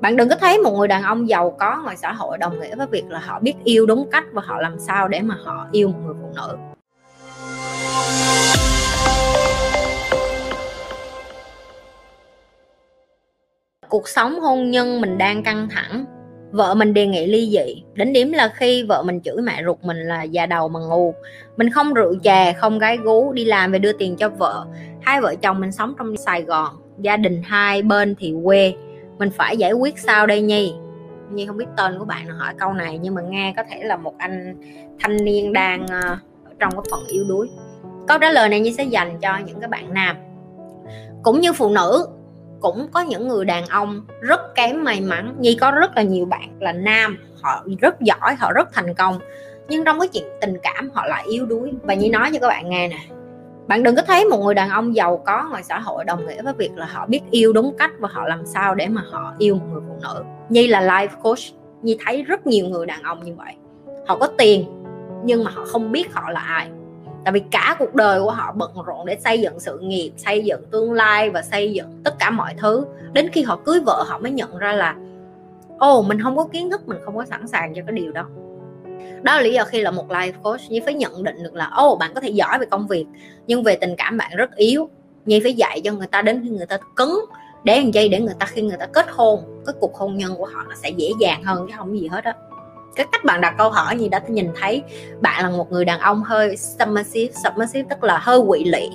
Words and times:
bạn 0.00 0.16
đừng 0.16 0.28
có 0.28 0.36
thấy 0.36 0.58
một 0.58 0.72
người 0.78 0.88
đàn 0.88 1.02
ông 1.02 1.28
giàu 1.28 1.50
có 1.58 1.80
ngoài 1.84 1.96
xã 1.96 2.12
hội 2.12 2.38
đồng 2.38 2.60
nghĩa 2.60 2.76
với 2.76 2.86
việc 2.86 3.04
là 3.08 3.18
họ 3.18 3.40
biết 3.40 3.54
yêu 3.64 3.86
đúng 3.86 4.08
cách 4.12 4.24
và 4.32 4.42
họ 4.44 4.60
làm 4.60 4.78
sao 4.78 5.08
để 5.08 5.20
mà 5.20 5.34
họ 5.44 5.66
yêu 5.72 5.88
một 5.88 5.98
người 6.04 6.14
phụ 6.22 6.28
nữ. 6.36 6.56
Cuộc 13.88 14.08
sống 14.08 14.40
hôn 14.40 14.70
nhân 14.70 15.00
mình 15.00 15.18
đang 15.18 15.42
căng 15.42 15.68
thẳng, 15.70 16.04
vợ 16.50 16.74
mình 16.74 16.94
đề 16.94 17.06
nghị 17.06 17.26
ly 17.26 17.50
dị, 17.50 17.82
đến 17.94 18.12
điểm 18.12 18.32
là 18.32 18.52
khi 18.54 18.82
vợ 18.82 19.02
mình 19.02 19.20
chửi 19.20 19.36
mẹ 19.42 19.62
ruột 19.64 19.78
mình 19.82 19.96
là 19.96 20.22
già 20.22 20.46
đầu 20.46 20.68
mà 20.68 20.80
ngu. 20.80 21.14
Mình 21.56 21.70
không 21.70 21.94
rượu 21.94 22.14
chè, 22.22 22.52
không 22.52 22.78
gái 22.78 22.96
gú, 22.96 23.32
đi 23.32 23.44
làm 23.44 23.72
về 23.72 23.78
đưa 23.78 23.92
tiền 23.92 24.16
cho 24.16 24.28
vợ. 24.28 24.66
Hai 25.02 25.20
vợ 25.20 25.34
chồng 25.42 25.60
mình 25.60 25.72
sống 25.72 25.94
trong 25.98 26.16
sài 26.16 26.42
gòn, 26.42 26.68
gia 26.98 27.16
đình 27.16 27.42
hai 27.42 27.82
bên 27.82 28.14
thì 28.18 28.34
quê 28.44 28.74
mình 29.18 29.30
phải 29.30 29.56
giải 29.56 29.72
quyết 29.72 29.98
sao 29.98 30.26
đây 30.26 30.42
nhi. 30.42 30.74
Nhi 31.32 31.46
không 31.46 31.56
biết 31.56 31.66
tên 31.76 31.98
của 31.98 32.04
bạn 32.04 32.26
hỏi 32.26 32.54
câu 32.58 32.72
này 32.72 32.98
nhưng 32.98 33.14
mà 33.14 33.22
nghe 33.22 33.54
có 33.56 33.62
thể 33.70 33.84
là 33.84 33.96
một 33.96 34.14
anh 34.18 34.54
thanh 35.00 35.24
niên 35.24 35.52
đang 35.52 35.84
uh, 35.84 36.18
trong 36.58 36.72
cái 36.72 36.82
phần 36.90 37.06
yếu 37.06 37.24
đuối. 37.28 37.50
Câu 38.08 38.18
trả 38.18 38.32
lời 38.32 38.48
này 38.48 38.60
nhi 38.60 38.72
sẽ 38.72 38.84
dành 38.84 39.18
cho 39.20 39.38
những 39.46 39.60
cái 39.60 39.68
bạn 39.68 39.94
nam. 39.94 40.16
Cũng 41.22 41.40
như 41.40 41.52
phụ 41.52 41.68
nữ 41.70 42.08
cũng 42.60 42.88
có 42.92 43.00
những 43.00 43.28
người 43.28 43.44
đàn 43.44 43.66
ông 43.66 44.06
rất 44.20 44.54
kém 44.54 44.84
may 44.84 45.00
mắn. 45.00 45.34
Nhi 45.38 45.56
có 45.60 45.70
rất 45.70 45.96
là 45.96 46.02
nhiều 46.02 46.26
bạn 46.26 46.56
là 46.60 46.72
nam 46.72 47.18
họ 47.42 47.64
rất 47.80 48.00
giỏi 48.00 48.34
họ 48.38 48.52
rất 48.52 48.72
thành 48.72 48.94
công. 48.94 49.18
Nhưng 49.68 49.84
trong 49.84 50.00
cái 50.00 50.08
chuyện 50.08 50.24
tình 50.40 50.56
cảm 50.62 50.90
họ 50.94 51.06
lại 51.06 51.24
yếu 51.32 51.46
đuối. 51.46 51.72
Và 51.82 51.94
nhi 51.94 52.08
nói 52.08 52.30
cho 52.32 52.38
các 52.40 52.48
bạn 52.48 52.70
nghe 52.70 52.88
nè 52.88 52.98
bạn 53.68 53.82
đừng 53.82 53.96
có 53.96 54.02
thấy 54.02 54.24
một 54.24 54.38
người 54.44 54.54
đàn 54.54 54.70
ông 54.70 54.96
giàu 54.96 55.16
có 55.26 55.48
ngoài 55.50 55.62
xã 55.62 55.78
hội 55.78 56.04
đồng 56.04 56.26
nghĩa 56.26 56.42
với 56.42 56.52
việc 56.54 56.70
là 56.76 56.86
họ 56.86 57.06
biết 57.06 57.20
yêu 57.30 57.52
đúng 57.52 57.74
cách 57.78 57.90
và 57.98 58.08
họ 58.12 58.28
làm 58.28 58.46
sao 58.46 58.74
để 58.74 58.88
mà 58.88 59.02
họ 59.10 59.34
yêu 59.38 59.54
một 59.54 59.66
người 59.72 59.82
phụ 59.88 59.94
nữ. 60.02 60.24
Nhi 60.48 60.66
là 60.66 60.80
life 60.80 61.08
coach. 61.22 61.38
Nhi 61.82 61.98
thấy 62.06 62.22
rất 62.22 62.46
nhiều 62.46 62.68
người 62.68 62.86
đàn 62.86 63.02
ông 63.02 63.24
như 63.24 63.34
vậy. 63.34 63.54
Họ 64.06 64.16
có 64.16 64.26
tiền 64.38 64.64
nhưng 65.24 65.44
mà 65.44 65.50
họ 65.50 65.64
không 65.64 65.92
biết 65.92 66.14
họ 66.14 66.30
là 66.30 66.40
ai. 66.40 66.68
Tại 67.24 67.32
vì 67.32 67.40
cả 67.50 67.76
cuộc 67.78 67.94
đời 67.94 68.20
của 68.20 68.30
họ 68.30 68.52
bận 68.52 68.70
rộn 68.86 69.06
để 69.06 69.16
xây 69.24 69.40
dựng 69.40 69.60
sự 69.60 69.78
nghiệp 69.78 70.12
xây 70.16 70.44
dựng 70.44 70.60
tương 70.70 70.92
lai 70.92 71.30
và 71.30 71.42
xây 71.42 71.72
dựng 71.72 72.00
tất 72.04 72.18
cả 72.18 72.30
mọi 72.30 72.54
thứ. 72.58 72.86
Đến 73.12 73.28
khi 73.32 73.42
họ 73.42 73.58
cưới 73.64 73.80
vợ 73.80 74.04
họ 74.06 74.18
mới 74.18 74.32
nhận 74.32 74.58
ra 74.58 74.72
là 74.72 74.96
ồ 75.78 75.98
oh, 75.98 76.06
mình 76.06 76.22
không 76.22 76.36
có 76.36 76.44
kiến 76.44 76.70
thức 76.70 76.88
mình 76.88 76.98
không 77.04 77.16
có 77.16 77.24
sẵn 77.24 77.46
sàng 77.46 77.74
cho 77.74 77.82
cái 77.86 77.92
điều 77.92 78.12
đó 78.12 78.26
đó 79.22 79.36
là 79.36 79.40
lý 79.40 79.52
do 79.52 79.64
khi 79.64 79.80
là 79.80 79.90
một 79.90 80.08
life 80.08 80.32
coach 80.42 80.60
Nhi 80.68 80.80
phải 80.84 80.94
nhận 80.94 81.24
định 81.24 81.42
được 81.42 81.54
là 81.54 81.66
ô 81.66 81.92
oh, 81.92 81.98
bạn 81.98 82.10
có 82.14 82.20
thể 82.20 82.28
giỏi 82.28 82.58
về 82.58 82.66
công 82.70 82.88
việc 82.88 83.06
nhưng 83.46 83.62
về 83.62 83.76
tình 83.76 83.94
cảm 83.96 84.16
bạn 84.16 84.30
rất 84.36 84.56
yếu. 84.56 84.88
Nhi 85.26 85.40
phải 85.42 85.54
dạy 85.54 85.80
cho 85.84 85.92
người 85.92 86.06
ta 86.06 86.22
đến 86.22 86.40
khi 86.44 86.50
người 86.50 86.66
ta 86.66 86.78
cứng 86.96 87.24
để 87.64 87.80
làm 87.80 87.90
gì 87.92 88.08
để 88.08 88.20
người 88.20 88.34
ta 88.38 88.46
khi 88.46 88.62
người 88.62 88.76
ta 88.76 88.86
kết 88.86 89.06
hôn 89.10 89.62
cái 89.66 89.74
cuộc 89.80 89.94
hôn 89.94 90.16
nhân 90.16 90.34
của 90.38 90.46
họ 90.46 90.64
nó 90.68 90.74
sẽ 90.74 90.90
dễ 90.90 91.10
dàng 91.20 91.42
hơn 91.42 91.66
chứ 91.68 91.74
không 91.76 92.00
gì 92.00 92.08
hết 92.08 92.24
á. 92.24 92.34
Cái 92.96 93.06
cách 93.12 93.24
bạn 93.24 93.40
đặt 93.40 93.54
câu 93.58 93.70
hỏi 93.70 93.96
như 93.96 94.08
đã 94.08 94.22
nhìn 94.28 94.48
thấy 94.60 94.82
bạn 95.20 95.44
là 95.44 95.50
một 95.50 95.72
người 95.72 95.84
đàn 95.84 96.00
ông 96.00 96.22
hơi 96.22 96.56
submissive 96.56 97.32
submissive 97.44 97.86
tức 97.90 98.04
là 98.04 98.18
hơi 98.18 98.40
quỵ 98.48 98.64
lị 98.64 98.88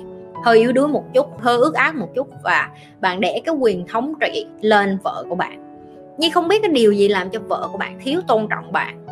hơi 0.44 0.58
yếu 0.58 0.72
đuối 0.72 0.88
một 0.88 1.04
chút 1.14 1.40
hơi 1.40 1.58
ước 1.58 1.74
ác 1.74 1.94
một 1.94 2.08
chút 2.14 2.28
và 2.42 2.68
bạn 3.00 3.20
để 3.20 3.40
cái 3.44 3.54
quyền 3.54 3.86
thống 3.86 4.14
trị 4.20 4.46
lên 4.60 4.98
vợ 5.04 5.24
của 5.28 5.34
bạn. 5.34 5.60
Nhưng 6.18 6.32
không 6.32 6.48
biết 6.48 6.62
cái 6.62 6.70
điều 6.70 6.92
gì 6.92 7.08
làm 7.08 7.30
cho 7.30 7.40
vợ 7.40 7.68
của 7.72 7.78
bạn 7.78 7.98
thiếu 8.00 8.20
tôn 8.26 8.46
trọng 8.50 8.72
bạn 8.72 9.03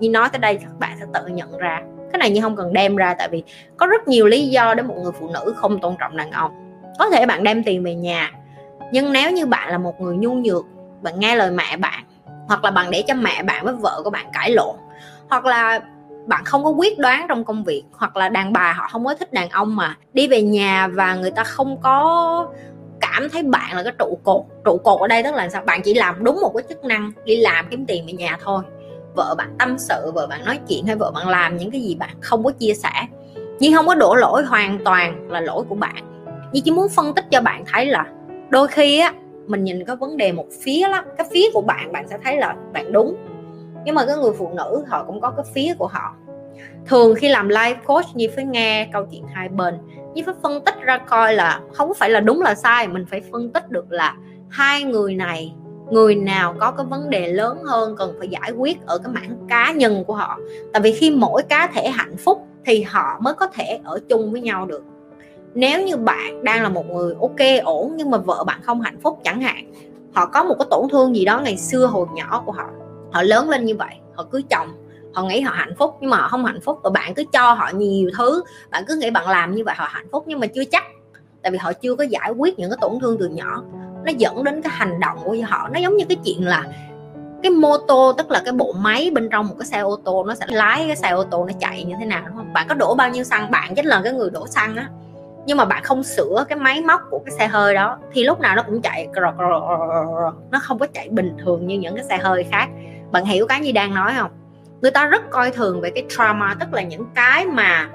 như 0.00 0.10
nói 0.10 0.28
tới 0.32 0.38
đây 0.38 0.56
các 0.56 0.78
bạn 0.78 0.96
sẽ 1.00 1.06
tự 1.14 1.26
nhận 1.26 1.58
ra. 1.58 1.82
Cái 2.12 2.18
này 2.18 2.30
như 2.30 2.40
không 2.40 2.56
cần 2.56 2.72
đem 2.72 2.96
ra, 2.96 3.14
tại 3.14 3.28
vì 3.28 3.42
có 3.76 3.86
rất 3.86 4.08
nhiều 4.08 4.26
lý 4.26 4.48
do 4.48 4.74
để 4.74 4.82
một 4.82 4.94
người 5.02 5.12
phụ 5.20 5.28
nữ 5.28 5.54
không 5.56 5.78
tôn 5.78 5.96
trọng 6.00 6.16
đàn 6.16 6.30
ông. 6.30 6.50
Có 6.98 7.10
thể 7.10 7.26
bạn 7.26 7.42
đem 7.42 7.64
tiền 7.64 7.84
về 7.84 7.94
nhà, 7.94 8.32
nhưng 8.92 9.12
nếu 9.12 9.30
như 9.30 9.46
bạn 9.46 9.70
là 9.70 9.78
một 9.78 10.00
người 10.00 10.16
nhu 10.16 10.34
nhược, 10.34 10.64
bạn 11.02 11.20
nghe 11.20 11.36
lời 11.36 11.50
mẹ 11.50 11.76
bạn, 11.76 12.04
hoặc 12.48 12.64
là 12.64 12.70
bạn 12.70 12.90
để 12.90 13.02
cho 13.06 13.14
mẹ 13.14 13.42
bạn 13.42 13.64
với 13.64 13.74
vợ 13.74 14.00
của 14.04 14.10
bạn 14.10 14.26
cãi 14.32 14.50
lộn, 14.50 14.76
hoặc 15.28 15.44
là 15.44 15.80
bạn 16.26 16.44
không 16.44 16.64
có 16.64 16.70
quyết 16.70 16.98
đoán 16.98 17.26
trong 17.28 17.44
công 17.44 17.64
việc, 17.64 17.82
hoặc 17.92 18.16
là 18.16 18.28
đàn 18.28 18.52
bà 18.52 18.72
họ 18.72 18.88
không 18.90 19.04
có 19.04 19.14
thích 19.14 19.32
đàn 19.32 19.48
ông 19.48 19.76
mà 19.76 19.96
đi 20.12 20.28
về 20.28 20.42
nhà 20.42 20.88
và 20.88 21.14
người 21.14 21.30
ta 21.30 21.44
không 21.44 21.80
có 21.82 22.48
cảm 23.00 23.28
thấy 23.28 23.42
bạn 23.42 23.76
là 23.76 23.82
cái 23.82 23.92
trụ 23.98 24.18
cột. 24.24 24.42
Trụ 24.64 24.78
cột 24.84 25.00
ở 25.00 25.06
đây 25.06 25.22
tức 25.22 25.34
là 25.34 25.48
sao? 25.48 25.62
Bạn 25.66 25.82
chỉ 25.82 25.94
làm 25.94 26.24
đúng 26.24 26.40
một 26.40 26.52
cái 26.54 26.62
chức 26.68 26.84
năng, 26.84 27.12
đi 27.24 27.36
làm 27.36 27.66
kiếm 27.70 27.86
tiền 27.86 28.06
về 28.06 28.12
nhà 28.12 28.36
thôi 28.44 28.62
vợ 29.18 29.34
bạn 29.38 29.54
tâm 29.58 29.78
sự, 29.78 30.12
vợ 30.14 30.26
bạn 30.26 30.44
nói 30.44 30.58
chuyện 30.68 30.86
hay 30.86 30.96
vợ 30.96 31.10
bạn 31.14 31.28
làm 31.28 31.56
những 31.56 31.70
cái 31.70 31.80
gì 31.80 31.94
bạn 31.94 32.16
không 32.20 32.44
có 32.44 32.50
chia 32.50 32.74
sẻ. 32.74 32.90
Nhưng 33.60 33.74
không 33.74 33.86
có 33.86 33.94
đổ 33.94 34.14
lỗi 34.14 34.44
hoàn 34.44 34.78
toàn 34.84 35.28
là 35.30 35.40
lỗi 35.40 35.64
của 35.68 35.74
bạn. 35.74 36.26
Nhưng 36.52 36.64
chỉ 36.64 36.70
muốn 36.70 36.88
phân 36.88 37.14
tích 37.14 37.24
cho 37.30 37.40
bạn 37.40 37.64
thấy 37.72 37.86
là 37.86 38.06
đôi 38.48 38.68
khi 38.68 38.98
á, 38.98 39.12
mình 39.46 39.64
nhìn 39.64 39.84
cái 39.84 39.96
vấn 39.96 40.16
đề 40.16 40.32
một 40.32 40.46
phía 40.62 40.88
lắm, 40.88 41.04
cái 41.16 41.26
phía 41.32 41.50
của 41.54 41.60
bạn 41.60 41.92
bạn 41.92 42.08
sẽ 42.08 42.18
thấy 42.24 42.36
là 42.36 42.56
bạn 42.72 42.92
đúng. 42.92 43.16
Nhưng 43.84 43.94
mà 43.94 44.06
cái 44.06 44.16
người 44.16 44.32
phụ 44.38 44.50
nữ, 44.56 44.84
họ 44.88 45.04
cũng 45.04 45.20
có 45.20 45.30
cái 45.30 45.44
phía 45.54 45.74
của 45.78 45.86
họ. 45.86 46.14
Thường 46.86 47.14
khi 47.14 47.28
làm 47.28 47.48
live 47.48 47.76
coach 47.86 48.06
như 48.14 48.28
phải 48.36 48.44
nghe 48.44 48.88
câu 48.92 49.06
chuyện 49.10 49.24
hai 49.34 49.48
bên. 49.48 49.78
Như 50.14 50.22
phải 50.26 50.34
phân 50.42 50.64
tích 50.64 50.74
ra 50.80 50.98
coi 50.98 51.34
là 51.34 51.60
không 51.72 51.92
phải 51.94 52.10
là 52.10 52.20
đúng 52.20 52.42
là 52.42 52.54
sai, 52.54 52.88
mình 52.88 53.06
phải 53.10 53.22
phân 53.32 53.52
tích 53.52 53.70
được 53.70 53.92
là 53.92 54.14
hai 54.48 54.82
người 54.82 55.14
này 55.14 55.54
người 55.90 56.14
nào 56.14 56.54
có 56.60 56.70
cái 56.70 56.86
vấn 56.86 57.10
đề 57.10 57.28
lớn 57.28 57.58
hơn 57.64 57.96
cần 57.96 58.14
phải 58.18 58.28
giải 58.28 58.52
quyết 58.58 58.86
ở 58.86 58.98
cái 58.98 59.12
mảng 59.12 59.36
cá 59.48 59.72
nhân 59.72 60.04
của 60.06 60.14
họ. 60.14 60.38
Tại 60.72 60.82
vì 60.82 60.92
khi 60.92 61.10
mỗi 61.10 61.42
cá 61.42 61.70
thể 61.74 61.88
hạnh 61.88 62.16
phúc 62.16 62.46
thì 62.64 62.82
họ 62.82 63.18
mới 63.20 63.34
có 63.34 63.46
thể 63.46 63.80
ở 63.84 64.00
chung 64.08 64.32
với 64.32 64.40
nhau 64.40 64.66
được. 64.66 64.82
Nếu 65.54 65.86
như 65.86 65.96
bạn 65.96 66.44
đang 66.44 66.62
là 66.62 66.68
một 66.68 66.86
người 66.86 67.14
ok, 67.20 67.64
ổn 67.64 67.92
nhưng 67.96 68.10
mà 68.10 68.18
vợ 68.18 68.44
bạn 68.44 68.60
không 68.62 68.80
hạnh 68.80 68.98
phúc 69.02 69.20
chẳng 69.24 69.40
hạn, 69.40 69.72
họ 70.14 70.26
có 70.26 70.44
một 70.44 70.54
cái 70.58 70.66
tổn 70.70 70.88
thương 70.88 71.16
gì 71.16 71.24
đó 71.24 71.40
ngày 71.40 71.56
xưa 71.56 71.86
hồi 71.86 72.06
nhỏ 72.14 72.42
của 72.46 72.52
họ. 72.52 72.70
Họ 73.12 73.22
lớn 73.22 73.48
lên 73.48 73.64
như 73.64 73.76
vậy, 73.76 73.94
họ 74.14 74.24
cưới 74.30 74.42
chồng, 74.50 74.68
họ 75.14 75.22
nghĩ 75.22 75.40
họ 75.40 75.52
hạnh 75.54 75.74
phúc 75.78 75.96
nhưng 76.00 76.10
mà 76.10 76.16
họ 76.16 76.28
không 76.28 76.44
hạnh 76.44 76.60
phúc 76.60 76.78
và 76.82 76.90
bạn 76.90 77.14
cứ 77.14 77.24
cho 77.32 77.52
họ 77.52 77.70
nhiều 77.74 78.10
thứ, 78.18 78.42
bạn 78.70 78.84
cứ 78.88 78.96
nghĩ 78.96 79.10
bạn 79.10 79.28
làm 79.28 79.54
như 79.54 79.64
vậy 79.64 79.74
họ 79.78 79.86
hạnh 79.88 80.06
phúc 80.12 80.24
nhưng 80.26 80.40
mà 80.40 80.46
chưa 80.46 80.64
chắc. 80.64 80.84
Tại 81.42 81.52
vì 81.52 81.58
họ 81.58 81.72
chưa 81.72 81.94
có 81.94 82.04
giải 82.04 82.30
quyết 82.30 82.58
những 82.58 82.70
cái 82.70 82.78
tổn 82.80 82.98
thương 83.00 83.16
từ 83.20 83.28
nhỏ 83.28 83.62
nó 84.04 84.12
dẫn 84.16 84.44
đến 84.44 84.62
cái 84.62 84.72
hành 84.76 85.00
động 85.00 85.18
của 85.24 85.36
họ. 85.46 85.68
Nó 85.72 85.80
giống 85.80 85.96
như 85.96 86.04
cái 86.08 86.16
chuyện 86.24 86.46
là 86.46 86.64
cái 87.42 87.50
mô 87.50 87.76
tô, 87.76 88.12
tức 88.18 88.30
là 88.30 88.42
cái 88.44 88.52
bộ 88.52 88.72
máy 88.72 89.10
bên 89.14 89.28
trong 89.30 89.48
một 89.48 89.54
cái 89.58 89.66
xe 89.66 89.78
ô 89.78 89.96
tô, 90.04 90.24
nó 90.24 90.34
sẽ 90.34 90.46
lái 90.48 90.84
cái 90.86 90.96
xe 90.96 91.10
ô 91.10 91.24
tô 91.24 91.44
nó 91.44 91.52
chạy 91.60 91.84
như 91.84 91.94
thế 92.00 92.06
nào, 92.06 92.22
đúng 92.26 92.36
không? 92.36 92.52
Bạn 92.52 92.66
có 92.68 92.74
đổ 92.74 92.94
bao 92.94 93.10
nhiêu 93.10 93.24
xăng? 93.24 93.50
Bạn 93.50 93.74
chính 93.74 93.86
là 93.86 94.00
cái 94.04 94.12
người 94.12 94.30
đổ 94.30 94.46
xăng 94.46 94.76
á. 94.76 94.88
Nhưng 95.46 95.56
mà 95.56 95.64
bạn 95.64 95.82
không 95.82 96.02
sửa 96.02 96.44
cái 96.48 96.58
máy 96.58 96.82
móc 96.82 97.00
của 97.10 97.18
cái 97.26 97.34
xe 97.38 97.46
hơi 97.46 97.74
đó, 97.74 97.98
thì 98.12 98.24
lúc 98.24 98.40
nào 98.40 98.56
nó 98.56 98.62
cũng 98.62 98.82
chạy 98.82 99.08
nó 100.50 100.58
không 100.62 100.78
có 100.78 100.86
chạy 100.94 101.08
bình 101.08 101.36
thường 101.44 101.66
như 101.66 101.78
những 101.78 101.94
cái 101.94 102.04
xe 102.04 102.18
hơi 102.18 102.44
khác. 102.50 102.68
Bạn 103.10 103.24
hiểu 103.24 103.46
cái 103.46 103.60
gì 103.60 103.72
đang 103.72 103.94
nói 103.94 104.12
không? 104.18 104.30
Người 104.82 104.90
ta 104.90 105.06
rất 105.06 105.30
coi 105.30 105.50
thường 105.50 105.80
về 105.80 105.90
cái 105.90 106.04
trauma, 106.16 106.56
tức 106.60 106.72
là 106.72 106.82
những 106.82 107.04
cái 107.14 107.46
mà 107.46 107.88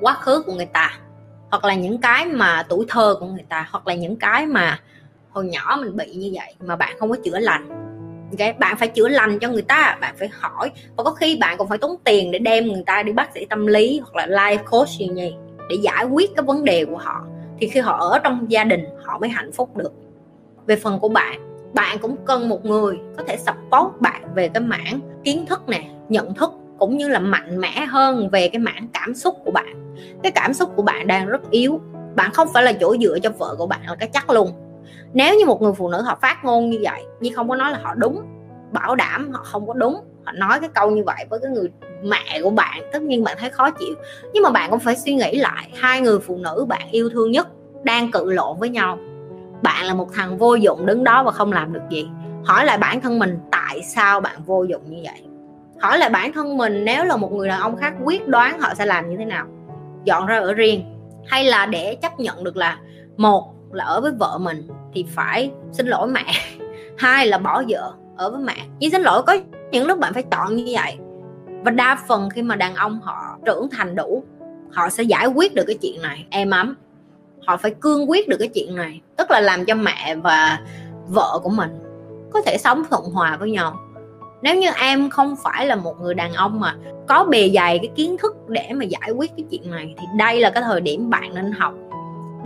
quá 0.00 0.14
khứ 0.14 0.42
của 0.46 0.52
người 0.52 0.66
ta, 0.66 0.90
hoặc 1.50 1.64
là 1.64 1.74
những 1.74 2.00
cái 2.00 2.26
mà 2.26 2.62
tuổi 2.68 2.86
thơ 2.88 3.16
của 3.20 3.26
người 3.26 3.44
ta, 3.48 3.68
hoặc 3.70 3.86
là 3.86 3.94
những 3.94 4.16
cái 4.16 4.46
mà 4.46 4.78
hồi 5.36 5.46
nhỏ 5.46 5.78
mình 5.80 5.96
bị 5.96 6.14
như 6.14 6.30
vậy 6.34 6.54
mà 6.60 6.76
bạn 6.76 6.96
không 6.98 7.10
có 7.10 7.16
chữa 7.24 7.38
lành. 7.38 7.68
Okay? 8.30 8.52
bạn 8.52 8.76
phải 8.76 8.88
chữa 8.88 9.08
lành 9.08 9.38
cho 9.38 9.48
người 9.48 9.62
ta, 9.62 9.98
bạn 10.00 10.14
phải 10.18 10.28
hỏi. 10.32 10.70
Và 10.96 11.04
có 11.04 11.10
khi 11.10 11.36
bạn 11.40 11.58
còn 11.58 11.68
phải 11.68 11.78
tốn 11.78 11.96
tiền 12.04 12.30
để 12.30 12.38
đem 12.38 12.66
người 12.66 12.82
ta 12.86 13.02
đi 13.02 13.12
bác 13.12 13.34
sĩ 13.34 13.44
tâm 13.44 13.66
lý 13.66 14.00
hoặc 14.04 14.16
là 14.16 14.26
life 14.26 14.64
coach 14.70 14.88
gì 14.88 15.08
nhỉ, 15.08 15.34
để 15.70 15.76
giải 15.82 16.04
quyết 16.04 16.30
cái 16.36 16.42
vấn 16.42 16.64
đề 16.64 16.84
của 16.84 16.96
họ. 16.96 17.24
Thì 17.58 17.68
khi 17.68 17.80
họ 17.80 17.96
ở 18.10 18.18
trong 18.18 18.50
gia 18.50 18.64
đình, 18.64 18.84
họ 19.04 19.18
mới 19.18 19.30
hạnh 19.30 19.52
phúc 19.52 19.76
được. 19.76 19.92
Về 20.66 20.76
phần 20.76 20.98
của 21.00 21.08
bạn 21.08 21.40
bạn 21.74 21.98
cũng 21.98 22.16
cần 22.24 22.48
một 22.48 22.64
người 22.64 22.98
có 23.16 23.24
thể 23.28 23.36
support 23.36 24.00
bạn 24.00 24.22
về 24.34 24.48
cái 24.48 24.62
mảng 24.62 25.00
kiến 25.24 25.46
thức 25.46 25.68
nè, 25.68 25.84
nhận 26.08 26.34
thức, 26.34 26.50
cũng 26.78 26.96
như 26.96 27.08
là 27.08 27.18
mạnh 27.18 27.60
mẽ 27.60 27.86
hơn 27.88 28.28
về 28.30 28.48
cái 28.48 28.60
mảng 28.60 28.88
cảm 28.92 29.14
xúc 29.14 29.34
của 29.44 29.50
bạn. 29.50 29.94
Cái 30.22 30.32
cảm 30.32 30.54
xúc 30.54 30.70
của 30.76 30.82
bạn 30.82 31.06
đang 31.06 31.26
rất 31.26 31.50
yếu. 31.50 31.80
Bạn 32.14 32.30
không 32.32 32.48
phải 32.54 32.62
là 32.62 32.72
chỗ 32.72 32.96
dựa 33.00 33.18
cho 33.22 33.30
vợ 33.38 33.54
của 33.58 33.66
bạn 33.66 33.80
là 33.86 33.94
cái 33.94 34.08
chắc 34.12 34.30
luôn 34.30 34.52
nếu 35.12 35.38
như 35.38 35.46
một 35.46 35.62
người 35.62 35.72
phụ 35.72 35.88
nữ 35.88 36.02
họ 36.02 36.18
phát 36.22 36.44
ngôn 36.44 36.70
như 36.70 36.78
vậy, 36.82 37.04
nhưng 37.20 37.34
không 37.34 37.48
có 37.48 37.56
nói 37.56 37.70
là 37.70 37.78
họ 37.82 37.94
đúng, 37.94 38.22
bảo 38.72 38.94
đảm 38.94 39.30
họ 39.32 39.42
không 39.44 39.66
có 39.66 39.74
đúng, 39.74 39.94
họ 40.24 40.32
nói 40.32 40.60
cái 40.60 40.68
câu 40.74 40.90
như 40.90 41.02
vậy 41.06 41.26
với 41.30 41.40
cái 41.42 41.50
người 41.50 41.68
mẹ 42.02 42.40
của 42.42 42.50
bạn, 42.50 42.82
tất 42.92 43.02
nhiên 43.02 43.24
bạn 43.24 43.36
thấy 43.40 43.50
khó 43.50 43.70
chịu. 43.70 43.94
Nhưng 44.32 44.42
mà 44.42 44.50
bạn 44.50 44.70
cũng 44.70 44.80
phải 44.80 44.96
suy 44.96 45.14
nghĩ 45.14 45.36
lại, 45.36 45.70
hai 45.74 46.00
người 46.00 46.18
phụ 46.18 46.36
nữ 46.36 46.66
bạn 46.68 46.90
yêu 46.90 47.08
thương 47.08 47.30
nhất 47.30 47.48
đang 47.82 48.10
cự 48.10 48.32
lộn 48.32 48.58
với 48.58 48.68
nhau. 48.68 48.98
Bạn 49.62 49.86
là 49.86 49.94
một 49.94 50.08
thằng 50.12 50.38
vô 50.38 50.54
dụng 50.54 50.86
đứng 50.86 51.04
đó 51.04 51.22
và 51.22 51.30
không 51.30 51.52
làm 51.52 51.72
được 51.72 51.82
gì. 51.90 52.08
Hỏi 52.44 52.64
lại 52.64 52.78
bản 52.78 53.00
thân 53.00 53.18
mình 53.18 53.38
tại 53.50 53.82
sao 53.82 54.20
bạn 54.20 54.36
vô 54.46 54.62
dụng 54.62 54.90
như 54.90 54.98
vậy. 55.04 55.22
Hỏi 55.80 55.98
lại 55.98 56.10
bản 56.10 56.32
thân 56.32 56.56
mình 56.56 56.84
nếu 56.84 57.04
là 57.04 57.16
một 57.16 57.32
người 57.32 57.48
đàn 57.48 57.60
ông 57.60 57.76
khác 57.76 57.94
quyết 58.04 58.28
đoán 58.28 58.60
họ 58.60 58.74
sẽ 58.74 58.86
làm 58.86 59.10
như 59.10 59.16
thế 59.16 59.24
nào. 59.24 59.46
Dọn 60.04 60.26
ra 60.26 60.38
ở 60.38 60.54
riêng, 60.54 60.84
hay 61.26 61.44
là 61.44 61.66
để 61.66 61.94
chấp 61.94 62.20
nhận 62.20 62.44
được 62.44 62.56
là 62.56 62.78
một 63.16 63.54
là 63.72 63.84
ở 63.84 64.00
với 64.00 64.12
vợ 64.18 64.38
mình 64.38 64.68
thì 64.94 65.06
phải 65.08 65.50
xin 65.72 65.86
lỗi 65.86 66.08
mẹ. 66.08 66.24
Hai 66.98 67.26
là 67.26 67.38
bỏ 67.38 67.62
vợ 67.68 67.92
ở 68.16 68.30
với 68.30 68.40
mẹ. 68.40 68.56
Nhưng 68.78 68.90
xin 68.90 69.02
lỗi, 69.02 69.22
có 69.26 69.36
những 69.70 69.86
lúc 69.86 69.98
bạn 69.98 70.14
phải 70.14 70.22
chọn 70.22 70.56
như 70.56 70.64
vậy. 70.72 70.96
Và 71.64 71.70
đa 71.70 71.98
phần 72.08 72.30
khi 72.30 72.42
mà 72.42 72.56
đàn 72.56 72.74
ông 72.74 73.00
họ 73.00 73.38
trưởng 73.44 73.68
thành 73.70 73.94
đủ, 73.94 74.24
họ 74.70 74.88
sẽ 74.88 75.02
giải 75.02 75.26
quyết 75.26 75.54
được 75.54 75.64
cái 75.66 75.78
chuyện 75.82 76.02
này 76.02 76.26
em 76.30 76.50
ấm. 76.50 76.76
Họ 77.46 77.56
phải 77.56 77.70
cương 77.80 78.10
quyết 78.10 78.28
được 78.28 78.36
cái 78.38 78.48
chuyện 78.48 78.76
này, 78.76 79.00
tức 79.16 79.30
là 79.30 79.40
làm 79.40 79.64
cho 79.64 79.74
mẹ 79.74 80.16
và 80.22 80.60
vợ 81.08 81.40
của 81.42 81.50
mình 81.50 81.70
có 82.32 82.42
thể 82.42 82.58
sống 82.58 82.82
thuận 82.90 83.04
hòa 83.04 83.36
với 83.36 83.50
nhau. 83.50 83.80
Nếu 84.42 84.56
như 84.56 84.68
em 84.80 85.10
không 85.10 85.36
phải 85.44 85.66
là 85.66 85.76
một 85.76 86.00
người 86.00 86.14
đàn 86.14 86.32
ông 86.32 86.60
mà 86.60 86.74
có 87.08 87.24
bề 87.24 87.50
dày 87.54 87.78
cái 87.78 87.90
kiến 87.94 88.16
thức 88.16 88.36
để 88.48 88.72
mà 88.74 88.84
giải 88.84 89.10
quyết 89.16 89.30
cái 89.36 89.46
chuyện 89.50 89.70
này, 89.70 89.94
thì 89.98 90.06
đây 90.18 90.40
là 90.40 90.50
cái 90.50 90.62
thời 90.62 90.80
điểm 90.80 91.10
bạn 91.10 91.34
nên 91.34 91.52
học 91.52 91.74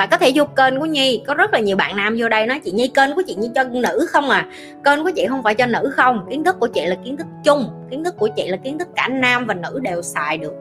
bạn 0.00 0.08
có 0.11 0.19
thể 0.19 0.32
vô 0.35 0.44
kênh 0.44 0.81
của 0.81 0.87
nhi. 0.87 1.23
Có 1.26 1.35
rất 1.35 1.52
là 1.52 1.61
nhiều 1.61 1.76
bạn 1.76 1.97
nam 1.97 2.17
vô 2.19 2.29
đây 2.29 2.47
nói, 2.47 2.61
chị 2.64 2.70
nhi, 2.70 2.88
kênh 2.88 3.14
của 3.14 3.23
chị 3.26 3.35
nhi 3.35 3.50
cho 3.55 3.64
nữ 3.64 4.06
không 4.08 4.31
à? 4.31 4.47
Kênh 4.85 5.05
của 5.05 5.11
chị 5.17 5.26
không 5.29 5.43
phải 5.43 5.55
cho 5.55 5.67
nữ 5.67 5.93
không. 5.97 6.26
Kiến 6.31 6.44
thức 6.44 6.56
của 6.61 6.67
chị 6.67 6.87
là 6.87 6.97
kiến 7.05 7.17
thức 7.17 7.26
chung. 7.44 7.70
Kiến 7.91 8.05
thức 8.05 8.14
của 8.19 8.29
chị 8.37 8.49
là 8.49 8.56
kiến 8.56 8.79
thức 8.79 8.88
cả 8.97 9.08
nam 9.08 9.47
và 9.47 9.55
nữ 9.55 9.81
đều 9.82 10.02
xài 10.02 10.38
được. 10.38 10.52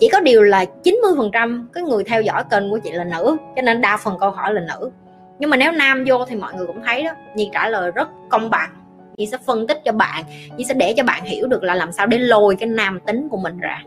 Chỉ 0.00 0.08
có 0.12 0.20
điều 0.20 0.42
là 0.42 0.64
90% 0.84 1.66
cái 1.72 1.82
người 1.82 2.04
theo 2.04 2.22
dõi 2.22 2.44
kênh 2.50 2.70
của 2.70 2.78
chị 2.78 2.92
là 2.92 3.04
nữ, 3.04 3.36
cho 3.56 3.62
nên 3.62 3.80
đa 3.80 3.96
phần 3.96 4.14
câu 4.20 4.30
hỏi 4.30 4.54
là 4.54 4.60
nữ. 4.60 4.90
Nhưng 5.38 5.50
mà 5.50 5.56
nếu 5.56 5.72
nam 5.72 6.04
vô 6.08 6.24
thì 6.24 6.36
mọi 6.36 6.54
người 6.54 6.66
cũng 6.66 6.82
thấy 6.84 7.02
đó, 7.02 7.10
nhi 7.36 7.50
trả 7.52 7.68
lời 7.68 7.90
rất 7.90 8.08
công 8.30 8.50
bằng. 8.50 8.70
Nhi 9.16 9.26
sẽ 9.26 9.38
phân 9.46 9.66
tích 9.66 9.80
cho 9.84 9.92
bạn. 9.92 10.24
Nhi 10.56 10.64
sẽ 10.64 10.74
để 10.74 10.94
cho 10.96 11.04
bạn 11.04 11.24
hiểu 11.24 11.46
được 11.46 11.62
là 11.62 11.74
làm 11.74 11.92
sao 11.92 12.06
để 12.06 12.18
lôi 12.18 12.56
cái 12.56 12.68
nam 12.68 13.00
tính 13.06 13.28
của 13.28 13.38
mình 13.38 13.58
ra. 13.58 13.82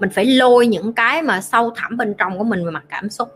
Mình 0.00 0.10
phải 0.10 0.24
lôi 0.24 0.66
những 0.66 0.92
cái 0.92 1.22
mà 1.22 1.40
sâu 1.40 1.70
thẳm 1.76 1.96
bên 1.96 2.14
trong 2.18 2.38
của 2.38 2.44
mình 2.44 2.64
về 2.64 2.70
mặt 2.70 2.84
cảm 2.88 3.10
xúc 3.10 3.28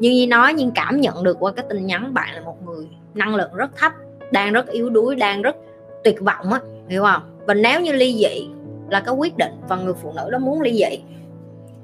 như 0.00 0.10
Nhi 0.10 0.26
nói 0.26 0.54
nhưng 0.54 0.70
cảm 0.70 1.00
nhận 1.00 1.24
được 1.24 1.36
qua 1.40 1.52
cái 1.52 1.64
tin 1.68 1.86
nhắn, 1.86 2.14
bạn 2.14 2.34
là 2.34 2.40
một 2.40 2.66
người 2.66 2.88
năng 3.14 3.34
lượng 3.34 3.54
rất 3.54 3.76
thấp, 3.76 3.92
đang 4.32 4.52
rất 4.52 4.66
yếu 4.66 4.90
đuối, 4.90 5.16
đang 5.16 5.42
rất 5.42 5.56
tuyệt 6.04 6.20
vọng 6.20 6.52
á, 6.52 6.60
hiểu 6.88 7.02
không? 7.02 7.22
Và 7.46 7.54
nếu 7.54 7.80
như 7.80 7.92
ly 7.92 8.14
dị 8.14 8.48
là 8.90 9.00
cái 9.00 9.14
quyết 9.14 9.36
định 9.36 9.52
và 9.68 9.76
người 9.76 9.94
phụ 10.02 10.12
nữ 10.16 10.30
đó 10.30 10.38
muốn 10.38 10.60
ly 10.62 10.72
dị, 10.72 11.02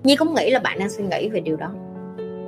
Nhi 0.05 0.17
cũng 0.17 0.35
nghĩ 0.35 0.51
là 0.51 0.59
bạn 0.59 0.79
đang 0.79 0.91
suy 0.91 1.05
nghĩ 1.05 1.29
về 1.29 1.41
điều 1.41 1.57
đó. 1.57 1.71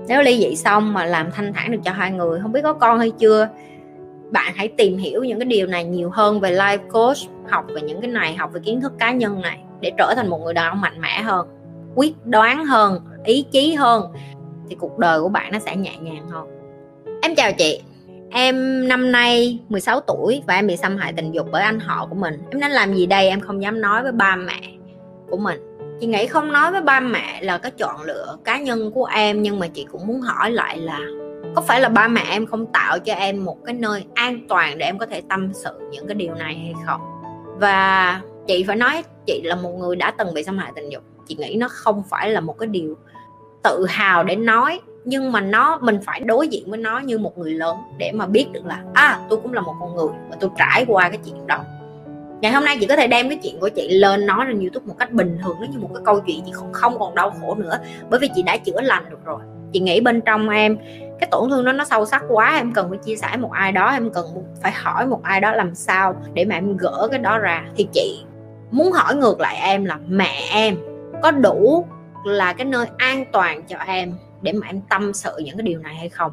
Nếu 0.09 0.23
ly 0.23 0.38
dị 0.38 0.56
xong 0.56 0.93
mà 0.93 1.05
làm 1.05 1.31
thanh 1.31 1.53
thản 1.53 1.73
được 1.73 1.79
cho 1.85 1.93
hai 1.93 2.11
người, 2.11 2.41
không 2.41 2.53
biết 2.53 2.62
có 2.62 2.73
con 2.73 2.99
hay 2.99 3.11
chưa, 3.11 3.49
bạn 4.31 4.53
hãy 4.56 4.69
tìm 4.69 4.99
hiểu 4.99 5.25
những 5.25 5.38
cái 5.38 5.47
điều 5.47 5.67
này 5.67 5.85
nhiều 5.85 6.11
hơn 6.11 6.41
về 6.41 6.53
life 6.53 6.79
coach, 6.93 7.17
học 7.49 7.65
về 7.75 7.81
những 7.81 8.00
cái 8.00 8.11
này, 8.11 8.35
học 8.35 8.50
về 8.53 8.61
kiến 8.65 8.81
thức 8.81 8.93
cá 8.99 9.12
nhân 9.12 9.41
này, 9.41 9.58
để 9.81 9.93
trở 9.99 10.15
thành 10.17 10.29
một 10.29 10.38
người 10.38 10.55
đàn 10.55 10.70
ông 10.70 10.81
mạnh 10.81 11.00
mẽ 11.00 11.23
hơn, 11.23 11.47
quyết 11.94 12.26
đoán 12.26 12.65
hơn, 12.65 13.00
ý 13.25 13.44
chí 13.53 13.75
hơn 13.75 14.05
thì 14.72 14.76
cuộc 14.80 14.98
đời 14.98 15.20
của 15.20 15.28
bạn 15.28 15.52
nó 15.52 15.58
sẽ 15.58 15.76
nhẹ 15.76 15.96
nhàng 16.00 16.28
hơn. 16.30 16.46
Em 17.22 17.34
chào 17.34 17.52
chị. 17.52 17.82
Em 18.30 18.88
năm 18.88 19.12
nay 19.12 19.58
16 19.69 20.00
tuổi 20.00 20.42
và 20.46 20.54
em 20.54 20.66
bị 20.66 20.76
xâm 20.76 20.96
hại 20.96 21.12
tình 21.12 21.32
dục 21.32 21.46
bởi 21.52 21.62
anh 21.62 21.80
họ 21.80 22.06
của 22.06 22.14
mình. 22.14 22.42
Em 22.50 22.60
nên 22.60 22.70
làm 22.70 22.94
gì 22.94 23.06
đây? 23.06 23.28
Em 23.28 23.40
không 23.40 23.62
dám 23.62 23.80
nói 23.80 24.02
với 24.02 24.12
ba 24.12 24.36
mẹ 24.36 24.60
của 25.30 25.36
mình. 25.36 25.60
Chị 26.00 26.06
nghĩ 26.06 26.26
không 26.26 26.52
nói 26.52 26.72
với 26.72 26.80
ba 26.80 27.00
mẹ 27.00 27.42
là 27.42 27.58
cái 27.58 27.72
chọn 27.78 28.02
lựa 28.02 28.36
cá 28.44 28.58
nhân 28.58 28.90
của 28.94 29.04
em, 29.04 29.42
nhưng 29.42 29.58
mà 29.58 29.66
chị 29.69 29.86
cũng 29.92 30.06
muốn 30.06 30.20
hỏi 30.20 30.50
lại 30.50 30.78
là 30.78 31.00
có 31.54 31.62
phải 31.62 31.80
là 31.80 31.88
ba 31.88 32.08
mẹ 32.08 32.22
em 32.30 32.46
không 32.46 32.66
tạo 32.66 32.98
cho 32.98 33.14
em 33.14 33.44
một 33.44 33.56
cái 33.64 33.74
nơi 33.74 34.04
an 34.14 34.46
toàn 34.48 34.78
để 34.78 34.86
em 34.86 34.98
có 34.98 35.06
thể 35.06 35.22
tâm 35.28 35.50
sự 35.54 35.70
những 35.90 36.06
cái 36.06 36.14
điều 36.14 36.34
này 36.34 36.54
hay 36.54 36.74
không? 36.86 37.00
Và 37.60 38.20
chị 38.46 38.64
phải 38.66 38.76
nói 38.76 39.02
chị 39.26 39.42
là 39.44 39.54
một 39.54 39.72
người 39.78 39.96
đã 39.96 40.10
từng 40.19 40.34
bị 40.34 40.44
xâm 40.44 40.58
hại 40.58 40.72
tình 40.76 40.92
dục. 40.92 41.02
Chị 41.26 41.36
nghĩ 41.38 41.56
nó 41.56 41.69
không 41.70 42.02
phải 42.10 42.30
là 42.30 42.40
một 42.40 42.58
cái 42.58 42.66
điều 42.66 42.96
tự 43.62 43.87
hào 43.88 44.25
để 44.25 44.37
nói, 44.37 44.81
nhưng 45.05 45.32
mà 45.32 45.41
nó, 45.41 45.79
mình 45.81 45.99
phải 46.05 46.20
đối 46.20 46.49
diện 46.49 46.70
với 46.70 46.79
nó 46.79 46.99
như 46.99 47.19
một 47.19 47.38
người 47.38 47.53
lớn 47.53 47.76
để 47.99 48.12
mà 48.14 48.26
biết 48.26 48.47
được 48.53 48.67
là 48.67 48.82
à 48.93 49.20
tôi 49.29 49.38
cũng 49.43 49.53
là 49.53 49.61
một 49.61 49.75
con 49.81 49.97
người 49.97 50.09
và 50.31 50.37
tôi 50.41 50.50
trải 50.59 50.85
qua 50.88 51.09
cái 51.09 51.19
chuyện 51.25 51.47
đó. 51.47 51.59
Ngày 52.41 52.53
hôm 52.53 52.64
nay 52.64 52.76
chị 52.81 52.87
có 52.87 52.97
thể 52.97 53.06
đem 53.06 53.29
cái 53.29 53.38
chuyện 53.43 53.61
của 53.61 53.69
chị 53.69 53.88
lên 53.99 54.26
nói 54.26 54.47
lên 54.47 54.61
youtube 54.61 54.87
một 54.87 54.94
cách 54.99 55.12
bình 55.12 55.38
thường, 55.43 55.56
nó 55.61 55.67
như 55.70 55.79
một 55.79 55.91
cái 55.94 56.03
câu 56.05 56.20
chuyện 56.20 56.41
chị 56.47 56.53
không 56.53 56.73
không 56.73 56.99
còn 56.99 57.14
đau 57.14 57.31
khổ 57.31 57.55
nữa, 57.55 57.79
bởi 58.11 58.20
vì 58.20 58.31
chị 58.35 58.43
đã 58.43 58.56
chữa 58.56 58.81
lành 58.81 59.11
được 59.11 59.25
rồi. 59.25 59.41
Chị 59.73 59.81
nghĩ 59.81 60.00
bên 60.00 60.20
trong 60.20 60.49
em, 60.49 60.76
cái 61.20 61.29
tổn 61.31 61.50
thương 61.50 61.65
đó 61.65 61.73
nó 61.73 61.85
sâu 61.85 62.06
sắc 62.06 62.23
quá, 62.29 62.56
em 62.56 62.73
cần 62.73 62.88
phải 62.88 62.99
chia 62.99 63.17
sẻ 63.17 63.37
một 63.37 63.53
ai 63.53 63.73
đó, 63.73 63.91
em 63.91 64.11
cần 64.11 64.26
phải 64.62 64.73
hỏi 64.73 65.06
một 65.06 65.23
ai 65.23 65.41
đó 65.41 65.53
làm 65.53 65.75
sao 65.75 66.17
để 66.35 66.44
mà 66.44 66.55
em 66.55 66.76
gỡ 66.76 67.08
cái 67.11 67.19
đó 67.19 67.38
ra. 67.38 67.65
Thì 67.76 67.88
chị 67.93 68.25
muốn 68.70 68.93
hỏi 68.93 69.15
ngược 69.15 69.41
lại 69.41 69.56
em 69.56 69.85
là 69.85 69.99
mẹ 70.08 70.35
em 70.53 70.76
có 71.23 71.31
đủ 71.31 71.87
là 72.24 72.52
cái 72.52 72.64
nơi 72.64 72.86
an 72.98 73.24
toàn 73.32 73.62
cho 73.69 73.76
em 73.78 74.14
để 74.42 74.52
mà 74.52 74.66
em 74.66 74.80
tâm 74.90 75.12
sự 75.12 75.30
những 75.38 75.56
cái 75.56 75.62
điều 75.62 75.78
này 75.80 75.94
hay 75.94 76.08
không? 76.08 76.32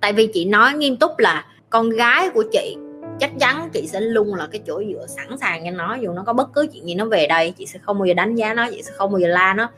Tại 0.00 0.12
vì 0.12 0.30
chị 0.34 0.44
nói 0.44 0.74
nghiêm 0.74 0.96
túc 0.96 1.18
là 1.18 1.46
con 1.70 1.90
gái 1.90 2.30
của 2.30 2.44
chị, 2.52 2.76
chắc 3.20 3.30
chắn 3.40 3.70
chị 3.72 3.86
sẽ 3.86 4.00
luôn 4.00 4.34
là 4.34 4.48
cái 4.52 4.60
chỗ 4.66 4.82
dựa 4.92 5.06
sẵn 5.06 5.38
sàng 5.38 5.64
cho 5.64 5.70
nó, 5.70 5.94
dù 5.94 6.12
nó 6.12 6.22
có 6.26 6.32
bất 6.32 6.52
cứ 6.52 6.66
chuyện 6.72 6.86
gì 6.86 6.94
nó 6.94 7.04
về 7.04 7.26
đây, 7.26 7.52
chị 7.58 7.66
sẽ 7.66 7.78
không 7.82 7.98
bao 7.98 8.06
giờ 8.06 8.14
đánh 8.14 8.34
giá 8.34 8.54
nó, 8.54 8.66
chị 8.70 8.82
sẽ 8.82 8.92
không 8.92 9.12
bao 9.12 9.18
giờ 9.20 9.28
la 9.28 9.54
nó. 9.54 9.70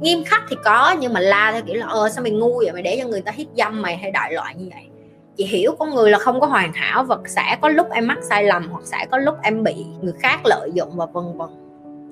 Nghiêm 0.00 0.24
khắc 0.24 0.42
thì 0.48 0.56
có, 0.64 0.96
nhưng 1.00 1.12
mà 1.12 1.20
la 1.20 1.52
theo 1.52 1.62
kiểu 1.62 1.76
là 1.76 1.86
ờ 1.86 2.08
sao 2.08 2.22
mày 2.22 2.32
ngu 2.32 2.58
vậy? 2.58 2.72
Mày 2.72 2.82
để 2.82 2.98
cho 3.02 3.08
người 3.08 3.20
ta 3.20 3.32
hiếp 3.32 3.46
dâm 3.56 3.82
mày 3.82 3.96
hay 3.96 4.10
đại 4.10 4.32
loại 4.32 4.54
như 4.54 4.68
vậy. 4.74 4.88
Chị 5.36 5.44
hiểu 5.44 5.76
con 5.78 5.94
người 5.94 6.10
là 6.10 6.18
không 6.18 6.40
có 6.40 6.46
hoàn 6.46 6.72
hảo 6.72 7.04
và 7.04 7.18
sẽ 7.26 7.58
có 7.60 7.68
lúc 7.68 7.90
em 7.90 8.06
mắc 8.06 8.18
sai 8.22 8.44
lầm 8.44 8.68
hoặc 8.70 8.84
sẽ 8.84 9.06
có 9.10 9.18
lúc 9.18 9.34
em 9.42 9.64
bị 9.64 9.74
người 10.02 10.14
khác 10.20 10.40
lợi 10.44 10.70
dụng 10.74 10.96
và 10.96 11.06
vân 11.06 11.24
vân. 11.36 11.48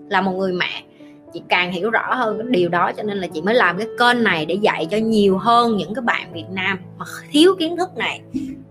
Là 0.09 0.21
một 0.21 0.33
người 0.33 0.53
mẹ 0.53 0.83
chị 1.33 1.43
càng 1.49 1.73
hiểu 1.73 1.91
rõ 1.91 2.15
hơn 2.15 2.39
cái 2.39 2.47
điều 2.51 2.69
đó 2.69 2.93
cho 2.97 3.03
nên 3.03 3.19
là 3.19 3.27
chị 3.27 3.43
mới 3.43 3.55
làm 3.55 3.79
cái 3.79 3.87
kênh 3.99 4.25
này 4.25 4.47
để 4.47 4.55
dạy 4.55 4.87
cho 4.91 4.97
nhiều 4.97 5.39
hơn 5.39 5.77
những 5.77 5.95
cái 5.95 6.03
bạn 6.03 6.33
Việt 6.33 6.51
Nam 6.51 6.79
mà 6.99 7.05
thiếu 7.31 7.55
kiến 7.59 7.77
thức 7.77 7.97
này 7.97 8.21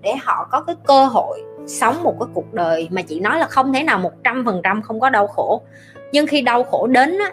để 0.01 0.15
họ 0.23 0.47
có 0.51 0.61
cái 0.61 0.75
cơ 0.87 1.05
hội 1.05 1.43
sống 1.67 2.03
một 2.03 2.15
cái 2.19 2.27
cuộc 2.33 2.53
đời 2.53 2.87
mà 2.91 3.01
chị 3.01 3.19
nói 3.19 3.39
là 3.39 3.45
không 3.45 3.73
thể 3.73 3.83
nào 3.83 3.99
một 3.99 4.11
trăm 4.23 4.45
phần 4.45 4.61
trăm 4.63 4.81
không 4.81 4.99
có 4.99 5.09
đau 5.09 5.27
khổ. 5.27 5.61
Nhưng 6.11 6.27
khi 6.27 6.41
đau 6.41 6.63
khổ 6.63 6.87
đến 6.87 7.17
á, 7.19 7.31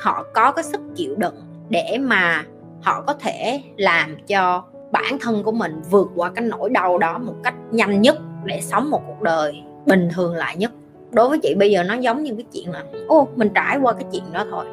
họ 0.00 0.24
có 0.34 0.52
cái 0.52 0.64
sức 0.64 0.80
chịu 0.96 1.14
đựng 1.16 1.34
để 1.68 1.98
mà 2.00 2.44
họ 2.82 3.02
có 3.06 3.14
thể 3.14 3.62
làm 3.76 4.16
cho 4.26 4.64
bản 4.90 5.18
thân 5.20 5.42
của 5.42 5.52
mình 5.52 5.82
vượt 5.90 6.08
qua 6.14 6.30
cái 6.30 6.44
nỗi 6.44 6.70
đau 6.70 6.98
đó 6.98 7.18
một 7.18 7.34
cách 7.44 7.54
nhanh 7.70 8.00
nhất 8.00 8.16
để 8.44 8.60
sống 8.60 8.90
một 8.90 9.02
cuộc 9.06 9.22
đời 9.22 9.62
bình 9.86 10.08
thường 10.14 10.34
lại 10.34 10.56
nhất 10.56 10.72
đối 11.14 11.28
với 11.28 11.38
chị 11.38 11.54
bây 11.54 11.70
giờ 11.70 11.82
nó 11.82 11.94
giống 11.94 12.22
như 12.22 12.34
cái 12.36 12.44
chuyện 12.52 12.72
là, 12.72 12.82
ô, 13.08 13.28
mình 13.36 13.48
trải 13.54 13.78
qua 13.78 13.92
cái 13.92 14.04
chuyện 14.12 14.22
đó 14.32 14.44
thôi. 14.50 14.64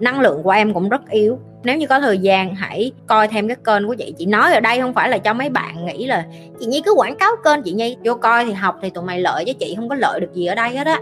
Năng 0.00 0.20
lượng 0.20 0.42
của 0.42 0.50
em 0.50 0.74
cũng 0.74 0.88
rất 0.88 1.10
yếu. 1.10 1.38
Nếu 1.64 1.76
như 1.76 1.86
có 1.86 2.00
thời 2.00 2.18
gian, 2.18 2.54
hãy 2.54 2.92
coi 3.06 3.28
thêm 3.28 3.48
cái 3.48 3.56
kênh 3.64 3.86
của 3.88 3.94
chị. 3.94 4.14
Chị 4.18 4.26
nói 4.26 4.52
ở 4.54 4.60
đây 4.60 4.80
không 4.80 4.94
phải 4.94 5.08
là 5.08 5.18
cho 5.18 5.34
mấy 5.34 5.50
bạn 5.50 5.86
nghĩ 5.86 6.06
là, 6.06 6.24
chị 6.60 6.66
nhi 6.66 6.82
cứ 6.84 6.92
quảng 6.96 7.16
cáo 7.16 7.30
kênh 7.44 7.62
chị 7.62 7.72
nhi. 7.72 7.96
Vô 8.04 8.14
coi 8.14 8.44
thì 8.44 8.52
học 8.52 8.78
thì 8.82 8.90
tụi 8.90 9.04
mày 9.04 9.20
lợi 9.20 9.44
chứ 9.46 9.52
chị, 9.52 9.74
không 9.76 9.88
có 9.88 9.94
lợi 9.94 10.20
được 10.20 10.34
gì 10.34 10.46
ở 10.46 10.54
đây 10.54 10.76
hết 10.76 10.86
á. 10.86 11.00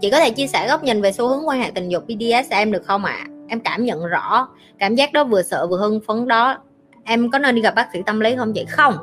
Chị 0.00 0.10
có 0.10 0.18
thể 0.18 0.30
chia 0.30 0.46
sẻ 0.46 0.68
góc 0.68 0.84
nhìn 0.84 1.02
về 1.02 1.12
xu 1.12 1.28
hướng 1.28 1.48
quan 1.48 1.60
hệ 1.60 1.70
tình 1.74 1.88
dục 1.88 2.04
BDSM 2.06 2.72
được 2.72 2.86
không 2.86 3.04
ạ? 3.04 3.16
À? 3.18 3.30
em 3.50 3.60
cảm 3.60 3.84
nhận 3.84 4.06
rõ, 4.06 4.48
cảm 4.78 4.94
giác 4.94 5.12
đó 5.12 5.24
vừa 5.24 5.42
sợ 5.42 5.66
vừa 5.66 5.78
hưng 5.78 6.00
phấn 6.06 6.28
đó. 6.28 6.58
Em 7.04 7.30
có 7.30 7.38
nên 7.38 7.54
đi 7.54 7.62
gặp 7.62 7.74
bác 7.74 7.88
sĩ 7.92 8.02
tâm 8.06 8.20
lý 8.20 8.36
không 8.36 8.52
chị? 8.52 8.64
Không. 8.68 8.94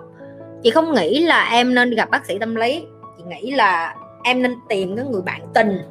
Chị 0.63 0.69
không 0.69 0.93
nghĩ 0.93 1.23
là 1.23 1.49
em 1.51 1.75
nên 1.75 1.89
đi 1.89 1.95
gặp 1.95 2.09
bác 2.09 2.25
sĩ 2.25 2.39
tâm 2.39 2.55
lý 2.55 2.83
nghĩ 3.29 3.51
là 3.51 3.95
em 4.23 4.41
nên 4.41 4.55
tìm 4.69 4.95
cái 4.95 5.05
người 5.05 5.21
bạn 5.21 5.41
tình 5.53 5.81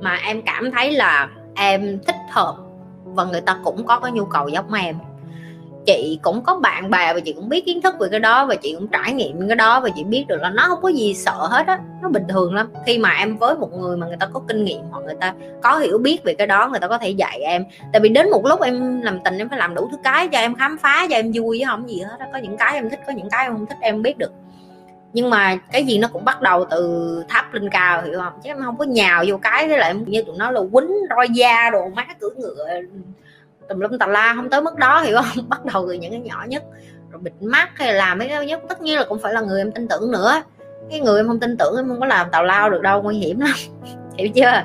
mà 0.00 0.18
em 0.26 0.42
cảm 0.42 0.70
thấy 0.70 0.92
là 0.92 1.28
em 1.54 1.98
thích 2.06 2.16
hợp 2.30 2.56
và 3.04 3.24
người 3.24 3.40
ta 3.40 3.56
cũng 3.64 3.86
có 3.86 4.00
cái 4.00 4.12
nhu 4.12 4.24
cầu 4.24 4.48
giống 4.48 4.72
em. 4.72 4.96
Chị 5.86 6.18
cũng 6.22 6.42
có 6.42 6.56
bạn 6.56 6.90
bè 6.90 7.14
và 7.14 7.20
chị 7.20 7.32
cũng 7.32 7.48
biết 7.48 7.66
kiến 7.66 7.82
thức 7.82 7.94
về 8.00 8.08
cái 8.10 8.20
đó 8.20 8.46
và 8.46 8.54
chị 8.54 8.74
cũng 8.74 8.88
trải 8.88 9.12
nghiệm 9.12 9.48
cái 9.48 9.56
đó 9.56 9.80
và 9.80 9.88
chị 9.96 10.04
biết 10.04 10.24
được 10.28 10.36
là 10.40 10.50
nó 10.50 10.64
không 10.68 10.78
có 10.82 10.88
gì 10.88 11.14
sợ 11.14 11.46
hết 11.50 11.66
á, 11.66 11.78
nó 12.02 12.08
bình 12.08 12.24
thường 12.28 12.54
lắm. 12.54 12.70
Khi 12.86 12.98
mà 12.98 13.10
em 13.10 13.36
với 13.36 13.54
một 13.54 13.72
người 13.72 13.96
mà 13.96 14.06
người 14.06 14.16
ta 14.20 14.26
có 14.26 14.40
kinh 14.48 14.64
nghiệm 14.64 14.80
hoặc 14.90 15.00
người 15.04 15.14
ta 15.20 15.34
có 15.62 15.78
hiểu 15.78 15.98
biết 15.98 16.24
về 16.24 16.34
cái 16.34 16.46
đó, 16.46 16.68
người 16.68 16.80
ta 16.80 16.88
có 16.88 16.98
thể 16.98 17.10
dạy 17.10 17.40
em. 17.40 17.64
Tại 17.92 18.00
vì 18.00 18.08
đến 18.08 18.30
một 18.30 18.46
lúc 18.46 18.60
em 18.60 19.00
làm 19.00 19.20
tình 19.24 19.38
em 19.38 19.48
phải 19.48 19.58
làm 19.58 19.74
đủ 19.74 19.88
thứ 19.90 19.96
cái 20.04 20.28
cho 20.28 20.38
em 20.38 20.54
khám 20.54 20.78
phá, 20.78 21.06
cho 21.10 21.16
em 21.16 21.32
vui 21.34 21.58
chứ 21.58 21.64
không 21.68 21.88
gì 21.88 22.00
hết 22.00 22.16
á. 22.18 22.26
Có 22.32 22.38
những 22.38 22.56
cái 22.56 22.74
em 22.74 22.90
thích, 22.90 23.00
có 23.06 23.12
những 23.12 23.30
cái 23.30 23.44
em 23.44 23.52
không 23.52 23.66
thích, 23.66 23.78
em 23.80 24.02
biết 24.02 24.18
được 24.18 24.32
nhưng 25.16 25.30
mà 25.30 25.56
cái 25.72 25.84
gì 25.84 25.98
nó 25.98 26.08
cũng 26.12 26.24
bắt 26.24 26.42
đầu 26.42 26.64
từ 26.70 27.24
thấp 27.28 27.44
lên 27.54 27.70
cao, 27.70 28.02
hiểu 28.02 28.18
không? 28.18 28.32
Chứ 28.44 28.50
em 28.50 28.56
không 28.64 28.76
có 28.76 28.84
nhào 28.84 29.24
vô 29.26 29.36
cái 29.42 29.68
cái 29.68 29.78
lại 29.78 29.94
như 29.94 30.22
tụi 30.22 30.36
nó 30.38 30.50
là 30.50 30.60
quýnh 30.72 30.90
roi 31.10 31.28
da 31.28 31.70
đồ 31.70 31.88
má 31.88 32.06
cưỡi 32.20 32.30
ngựa, 32.36 32.66
tùm 33.68 33.80
lum 33.80 33.98
tà 33.98 34.06
la, 34.06 34.32
không 34.36 34.50
tới 34.50 34.62
mức 34.62 34.76
đó, 34.76 35.00
hiểu 35.00 35.16
không? 35.16 35.44
Bắt 35.48 35.64
đầu 35.64 35.86
từ 35.88 35.92
những 35.92 36.10
cái 36.10 36.20
nhỏ 36.20 36.44
nhất, 36.48 36.64
rồi 37.10 37.20
bịt 37.22 37.32
mắt 37.40 37.70
hay 37.74 37.88
là 37.88 37.98
làm 37.98 38.18
mấy 38.18 38.28
cái 38.28 38.46
nhất. 38.46 38.62
Tất 38.68 38.80
nhiên 38.82 38.98
là 38.98 39.04
cũng 39.08 39.18
phải 39.18 39.32
là 39.32 39.40
người 39.40 39.60
em 39.60 39.72
tin 39.72 39.88
tưởng 39.88 40.12
nữa. 40.12 40.42
Cái 40.90 41.00
người 41.00 41.20
em 41.20 41.26
không 41.26 41.40
tin 41.40 41.56
tưởng 41.56 41.76
em 41.76 41.88
không 41.88 42.00
có 42.00 42.06
làm 42.06 42.30
tào 42.30 42.44
lao 42.44 42.70
được 42.70 42.82
đâu, 42.82 43.02
nguy 43.02 43.16
hiểm 43.16 43.40
lắm. 43.40 43.54
Hiểu 44.18 44.28
chưa? 44.34 44.62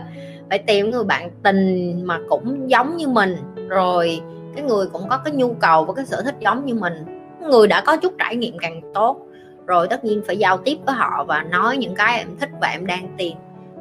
Phải 0.50 0.60
tìm 0.60 0.89
người 0.89 1.03
bạn 1.03 1.29
tình 1.43 2.01
mà 2.05 2.20
cũng 2.29 2.70
giống 2.70 2.98
như 2.98 3.08
mình. 3.08 3.38
Rồi 3.70 4.22
cái 4.55 4.63
người 4.63 4.86
cũng 4.93 5.10
có 5.10 5.17
cái 5.17 5.34
nhu 5.34 5.53
cầu 5.53 5.86
và 5.86 5.93
cái 5.93 6.05
sở 6.05 6.22
thích 6.22 6.36
giống 6.39 6.65
như 6.65 6.74
mình. 6.74 6.93
Người 7.41 7.67
đã 7.67 7.81
có 7.86 7.98
chút 7.98 8.13
trải 8.20 8.36
nghiệm 8.36 8.58
càng 8.60 8.81
tốt 8.93 9.27
rồi 9.65 9.88
tất 9.88 10.06
nhiên 10.06 10.22
phải 10.27 10.38
giao 10.38 10.58
tiếp 10.58 10.77
với 10.86 10.96
họ 10.96 11.24
và 11.27 11.44
nói 11.44 11.77
những 11.77 11.96
cái 11.96 12.18
em 12.18 12.38
thích 12.39 12.50
và 12.62 12.68
em 12.68 12.86
đang 12.86 13.15
tìm 13.18 13.38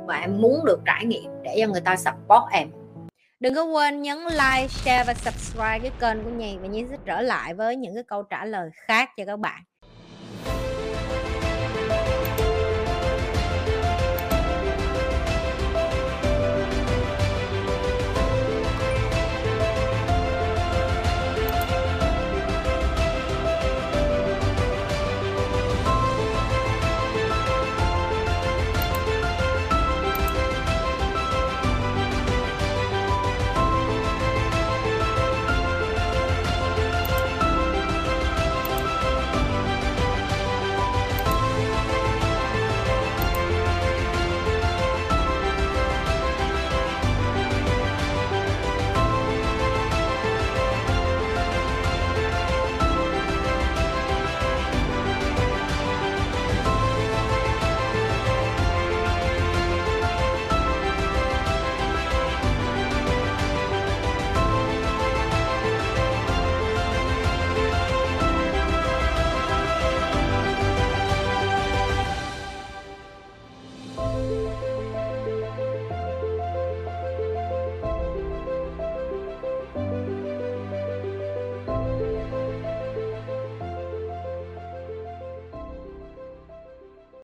và 0.07 0.17
em 0.17 0.41
muốn 0.41 0.65
được 0.65 0.81
trải 0.85 1.05
nghiệm 1.05 1.31
để 1.43 1.57
cho 1.61 1.67
người 1.67 1.81
ta 1.81 1.97
support 1.97 2.45
em. 2.53 2.69
Đừng 3.41 3.55
có 3.55 3.65
quên 3.65 4.03
nhấn 4.03 4.19
like, 4.19 4.69
share 4.69 5.05
và 5.07 5.15
subscribe 5.15 5.79
cái 5.79 5.91
kênh 6.01 6.25
của 6.25 6.31
nhì 6.31 6.59
và 6.59 6.67
Nhi 6.67 6.85
sẽ 6.91 6.97
trở 7.05 7.21
lại 7.21 7.55
với 7.55 7.77
những 7.77 7.95
cái 7.95 8.03
câu 8.03 8.23
trả 8.23 8.45
lời 8.45 8.71
khác 8.75 9.11
cho 9.17 9.25
các 9.25 9.39
bạn. 9.39 9.63